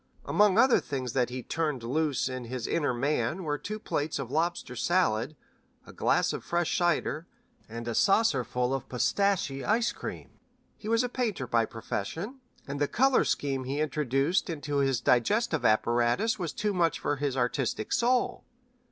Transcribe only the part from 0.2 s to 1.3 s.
Among other things that